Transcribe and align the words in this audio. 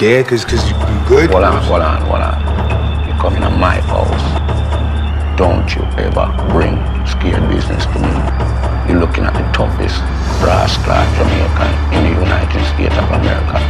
scared 0.00 0.24
because 0.24 0.46
cause 0.46 0.64
you 0.64 0.74
good? 1.06 1.28
Hold 1.28 1.44
on, 1.44 1.62
hold 1.68 1.82
on, 1.82 2.00
hold 2.08 2.24
on. 2.24 2.40
You 3.06 3.12
come 3.20 3.36
in 3.36 3.44
my 3.60 3.76
house. 3.84 4.24
Don't 5.36 5.68
you 5.76 5.84
ever 6.00 6.24
bring 6.48 6.80
scared 7.04 7.44
business 7.52 7.84
to 7.84 7.98
me. 8.00 8.08
You're 8.88 8.96
looking 8.96 9.24
at 9.28 9.36
the 9.36 9.44
toughest 9.52 10.00
brass 10.40 10.80
clad 10.88 11.04
Jamaican 11.20 11.68
in 11.92 12.00
the 12.08 12.14
United 12.16 12.64
States 12.72 12.96
of 12.96 13.12
America. 13.12 13.60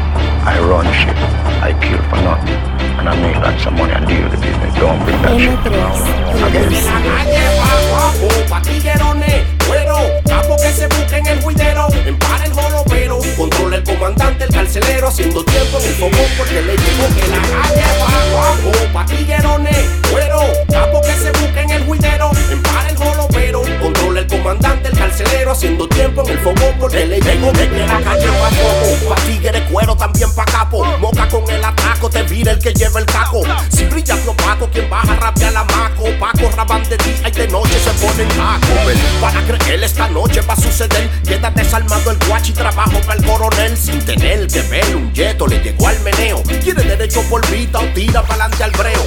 I 0.47 0.55
run 0.63 0.87
shit. 1.03 1.19
I 1.67 1.75
kill 1.83 1.99
for 2.07 2.23
nothing. 2.23 2.63
And 3.03 3.09
I 3.09 3.15
make 3.19 3.35
lots 3.43 3.67
of 3.67 3.73
money 3.73 3.91
and 3.93 4.07
deal 4.07 4.23
with 4.31 4.39
business. 4.41 4.75
Don't 4.79 5.03
bring 5.03 5.19
that 5.27 5.35
shit 5.35 5.67
around 5.67 6.21
capo 10.25 10.57
que 10.57 10.73
se 10.73 10.87
busquen 10.87 11.27
el 11.27 11.41
juidero, 11.43 11.89
empara 12.07 12.45
el 12.45 12.53
pero 12.89 13.19
controla 13.37 13.77
el 13.77 13.85
comandante, 13.85 14.45
el 14.45 14.51
carcelero, 14.51 15.09
haciendo 15.09 15.45
porque 16.41 16.63
le 16.63 16.73
digo 16.73 17.07
que 17.15 17.29
la 17.29 17.43
calle 17.43 17.85
va 18.01 18.25
guapo, 18.33 18.93
patillerones, 18.95 19.87
cuero, 20.11 20.41
capo 20.71 21.03
que 21.03 21.13
se 21.13 21.31
busquen 21.33 21.71
el 21.71 21.85
juidero, 21.85 22.31
empara 22.51 22.89
el 22.89 22.97
pero 23.31 23.63
controla 23.79 24.21
el 24.21 24.27
comandante, 24.27 24.89
el 24.89 24.99
carcelero, 24.99 25.53
haciendo 25.53 25.87
tiempo 25.89 26.23
en 26.23 26.31
el 26.31 26.39
fogón 26.39 26.75
porque 26.79 27.05
le 27.05 27.21
digo 27.21 27.53
que 27.53 27.67
la 27.67 28.01
calle 28.01 28.29
guapo, 28.29 29.15
pa' 29.15 29.71
cuero, 29.71 29.97
también 29.97 30.35
pa' 30.35 30.47
capo, 30.47 30.85
moca 30.99 31.29
con 31.29 31.49
el 31.51 31.63
ataco, 31.63 32.09
te 32.09 32.23
vira 32.23 32.53
el 32.53 32.59
que 32.59 32.73
lleva 32.73 33.01
el 33.01 33.07
caco, 33.07 33.43
si 33.69 33.85
brillas 33.85 34.25
no 34.25 34.35
paco, 34.35 34.69
quien 34.73 34.89
baja 34.89 35.15
rapia 35.17 35.51
la 35.51 35.65
maco, 35.65 36.05
paco 36.19 36.51
raban 36.57 36.83
de 36.89 36.97
día 36.97 37.29
y 37.29 37.31
de 37.33 37.49
noche 37.49 37.79
se 37.79 37.91
ponen 38.05 38.29
taco, 38.29 38.67
para 39.21 39.43
creer 39.43 39.85
esta 39.85 40.09
noche 40.09 40.41
va 40.41 40.55
a 40.55 40.57
suceder, 40.57 41.11
quédate 41.41 41.65
salmando 41.65 42.11
el 42.11 42.19
guachi, 42.29 42.53
trabajo 42.53 43.01
para 43.07 43.19
el 43.19 43.25
coronel, 43.25 43.77
sin 43.77 43.99
tener 44.05 44.47
que 44.47 44.61
ver 44.63 44.95
un 44.95 45.11
yeto, 45.15 45.47
le 45.47 45.59
llegó 45.61 45.89
al 45.89 45.99
meneo, 46.01 46.43
por 47.31 47.49
vida 47.49 47.79
o 47.79 47.85
tira 47.95 48.25
pa'lante 48.25 48.65
al 48.65 48.73
breo, 48.73 49.01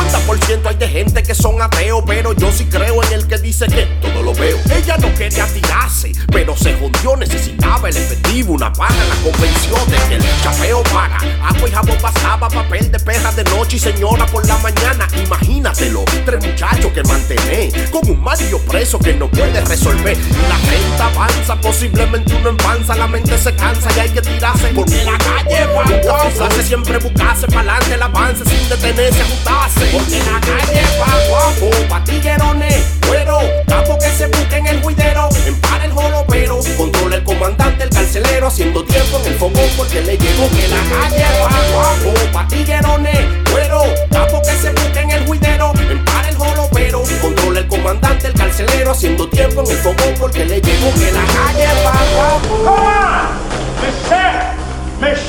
50% 0.00 0.66
hay 0.66 0.76
de 0.76 0.88
gente 0.88 1.22
que 1.22 1.34
son 1.34 1.60
ateos, 1.60 2.02
pero 2.06 2.32
yo 2.32 2.50
sí 2.50 2.64
creo 2.64 3.02
en 3.04 3.12
el 3.12 3.26
que 3.28 3.36
dice 3.36 3.66
que 3.66 3.82
todo 4.00 4.22
lo 4.22 4.32
veo, 4.32 4.58
ella 4.74 4.96
no 4.96 5.14
quería 5.14 5.46
tirarse, 5.46 6.12
pero 6.32 6.56
se 6.56 6.74
jodió, 6.78 7.14
necesitaba 7.16 7.90
el 7.90 7.96
efectivo, 7.98 8.54
una 8.54 8.72
paga, 8.72 9.04
la 9.10 9.16
convención 9.16 9.80
de 9.90 9.96
que 10.08 10.14
el 10.14 10.42
chapeo 10.42 10.82
paga, 10.84 11.18
agua 11.46 11.68
y 11.68 11.70
jabón 11.70 11.98
pasaba, 12.00 12.48
papel 12.48 12.90
de 12.90 12.98
perra 13.00 13.32
de 13.32 13.44
noche 13.44 13.76
y 13.76 13.80
señora 13.80 14.24
por 14.24 14.46
la 14.46 14.56
mañana, 14.58 15.06
imagínatelo, 15.22 16.04
tres 16.24 16.42
muchachos 16.42 16.90
que 16.92 17.02
mantener, 17.02 17.90
con 17.90 18.08
un 18.08 18.18
Mario 18.18 18.60
preso 18.60 18.98
que 18.98 19.12
no 19.12 19.30
puede 19.30 19.60
resolver, 19.60 20.16
la 20.48 20.56
renta 20.70 21.06
avanza, 21.06 21.60
posiblemente 21.60 22.34
uno 22.34 22.48
empanza, 22.48 22.96
la 22.96 23.06
mente 23.06 23.36
se 23.36 23.54
cansa 23.54 23.90
y 23.94 24.00
hay 24.00 24.08
que 24.08 24.22
tirarse, 24.22 24.68
porque 24.68 25.04
la 25.04 25.18
calle 25.18 25.58
a 25.58 26.62
siempre 26.62 26.98
buscarse 26.98 27.46
pa'lante 27.58 27.94
el 27.94 28.02
avance 28.02 28.44
sin 28.44 28.68
detenerse, 28.68 29.24
juntarse, 29.24 29.86
porque 29.92 30.18
la 30.18 30.40
calle 30.40 30.82
va 31.00 31.28
guapo, 31.28 31.70
patillerones, 31.88 32.84
cuero, 33.06 33.40
capo 33.66 33.98
que 33.98 34.10
se 34.10 34.26
busquen 34.28 34.66
el 34.68 34.80
juidero, 34.80 35.28
empara 35.44 35.84
el 35.86 35.92
pero 36.28 36.60
controla 36.76 37.16
el 37.16 37.24
comandante, 37.24 37.84
el 37.84 37.90
carcelero, 37.90 38.46
haciendo 38.46 38.84
tiempo 38.84 39.18
en 39.18 39.32
el 39.32 39.38
fogón 39.38 39.70
porque 39.76 40.00
le 40.02 40.16
llegó 40.16 40.48
que 40.50 40.68
la 40.68 40.82
calle 40.92 41.24
va 41.42 41.50
guapo, 41.72 42.32
patillerones, 42.32 43.18
cuero, 43.50 43.82
capo 44.12 44.40
que 44.42 44.52
se 44.62 44.70
busquen 44.70 45.10
el 45.10 45.26
juidero, 45.26 45.72
empara 45.90 46.28
el 46.28 46.36
pero 46.72 47.02
controla 47.20 47.60
el 47.60 47.66
comandante, 47.66 48.28
el 48.28 48.34
carcelero, 48.34 48.92
haciendo 48.92 49.28
tiempo 49.28 49.62
en 49.62 49.70
el 49.70 49.76
fogón 49.78 50.14
porque 50.18 50.44
le 50.44 50.60
llegó 50.60 50.92
que 50.94 51.10
la 51.10 51.17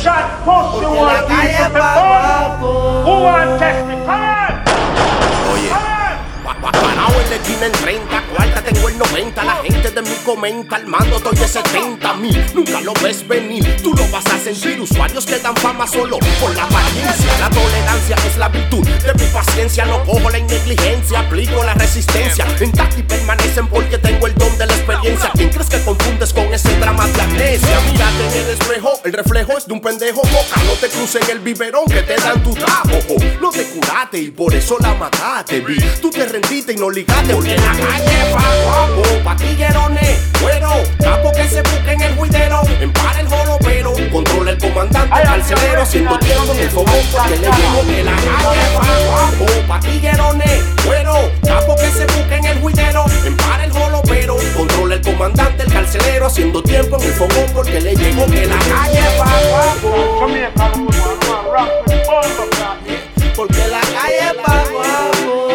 Shot 0.09 0.41
post 0.43 0.81
you 0.81 0.89
want 0.89 1.29
Who 3.05 3.13
want 3.25 3.59
testify? 3.61 4.57
Oye. 5.53 5.69
Parado 6.61 7.21
en 7.21 7.29
la 7.29 7.35
esquina 7.35 7.65
en 7.67 7.71
30, 7.71 8.23
cuarta 8.35 8.61
tengo 8.61 8.89
el 8.89 8.97
90. 8.97 9.43
La 9.43 9.55
gente 9.63 9.91
de 9.91 10.01
mí 10.01 10.15
comenta, 10.25 10.75
al 10.75 10.87
mando 10.87 11.17
estoy 11.17 11.37
de 11.37 11.47
70 11.47 12.13
mil. 12.15 12.45
Nunca 12.53 12.81
lo 12.81 12.93
ves 12.95 13.25
venir, 13.27 13.77
tú 13.83 13.93
lo 13.93 14.07
vas 14.09 14.25
a 14.25 14.37
sentir. 14.39 14.81
Usuarios 14.81 15.25
que 15.25 15.37
dan 15.39 15.55
fama 15.57 15.87
solo 15.87 16.17
por 16.41 16.55
la 16.55 16.63
apariencia. 16.63 17.39
La 17.39 17.49
tolerancia 17.49 18.15
es 18.27 18.37
la 18.37 18.49
virtud 18.49 18.85
de 18.85 19.13
mi 19.13 19.31
paciencia. 19.31 19.85
No 19.85 20.03
cojo 20.03 20.29
la 20.29 20.39
negligencia, 20.39 21.19
aplico 21.19 21.63
la 21.63 21.75
resistencia. 21.75 22.45
Intacto 22.59 22.99
y 22.99 23.03
permanecen 23.03 23.67
porque 23.67 23.97
tengo 23.97 24.27
el 24.27 24.35
don 24.35 24.57
de 24.57 24.65
la 24.65 24.73
experiencia. 24.73 25.31
¿Quién 25.35 25.49
crees 25.49 25.69
que 25.69 25.81
confundes 25.83 26.33
con 26.33 26.53
ese 26.53 26.77
drama 26.79 27.07
de 27.07 27.21
amnesia? 27.21 27.79
Mírate 27.91 28.25
en 28.27 28.28
espejo, 28.59 28.99
el 29.03 29.13
reflejo 29.13 29.57
es 29.57 29.65
de 29.65 29.73
un 29.73 29.81
pendejo. 29.81 30.21
Boca, 30.21 30.61
no 30.65 30.73
te 30.73 30.89
crucen 30.89 31.23
el 31.29 31.39
biberón 31.39 31.85
que 31.85 32.01
te 32.01 32.15
dan 32.15 32.43
tu 32.43 32.53
trabajo. 32.53 32.99
No 33.41 33.51
te 33.51 33.63
curaste 33.65 34.19
y 34.19 34.31
por 34.31 34.53
eso 34.53 34.77
la 34.79 34.93
mataste, 34.93 35.61
vi. 35.61 35.79
Tú 36.01 36.09
te 36.09 36.25
rendiste 36.25 36.73
y 36.73 36.75
no 36.75 36.89
ligaste. 36.89 37.33
Porque 37.33 37.55
la 37.55 37.71
calle 37.71 38.33
va 38.33 38.63
guapo, 38.63 39.23
patillerones, 39.23 40.19
cuero, 40.41 40.71
capo 40.99 41.31
que 41.31 41.47
se 41.47 41.61
busquen 41.61 42.01
el 42.01 42.15
juidero, 42.15 42.61
empara 42.79 43.21
el 43.21 43.27
pero 43.59 43.93
controla 44.11 44.51
el 44.51 44.57
comandante, 44.57 45.21
carcelero, 45.23 45.81
haciendo 45.81 46.17
tiempo 46.19 46.53
en 46.53 46.59
el 46.59 46.69
fogón 46.69 47.05
porque 47.11 47.37
le 47.37 47.47
digo 47.47 47.81
que 47.87 48.03
la 48.03 48.15
calle 48.15 48.75
va 48.75 48.99
guapo, 49.07 49.38
Porque 63.39 63.69
la 63.69 63.79
calle 63.79 64.33
va 64.45 64.65
guapo. 64.69 65.47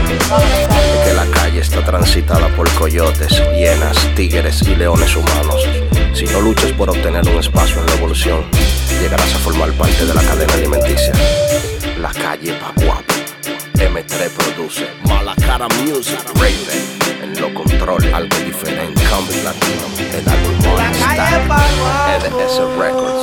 Es 0.00 1.06
que 1.06 1.12
la 1.12 1.26
calle 1.26 1.60
está 1.60 1.84
transitada 1.84 2.48
por 2.56 2.72
coyotes, 2.72 3.42
hienas, 3.54 3.98
tigres 4.16 4.62
y 4.62 4.76
leones 4.76 5.14
humanos. 5.14 5.68
Si 6.14 6.24
no 6.24 6.40
luchas 6.40 6.72
por 6.72 6.88
obtener 6.88 7.28
un 7.28 7.38
espacio 7.38 7.80
en 7.80 7.86
la 7.86 7.92
evolución, 7.96 8.46
llegarás 9.02 9.34
a 9.34 9.38
formar 9.40 9.72
parte 9.72 10.06
de 10.06 10.14
la 10.14 10.22
cadena 10.22 10.54
alimenticia. 10.54 11.12
La 12.00 12.10
calle 12.10 12.54
pa' 12.54 12.72
guapo. 12.82 13.12
M3 13.74 14.30
produce 14.30 14.88
Malacara 15.04 15.68
Music, 15.84 16.18
Raven, 16.36 17.24
en 17.24 17.38
lo 17.38 17.52
control, 17.52 18.02
algo 18.14 18.38
diferente. 18.38 19.02
Combi 19.10 19.34
Latino, 19.42 19.84
el 20.14 20.26
álbum 20.26 20.60
Style, 20.94 21.44
EDS 22.24 22.78
Records. 22.78 23.19